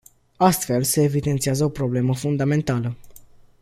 [0.37, 2.95] Astfel, se evidențiază o problemă fundamentală.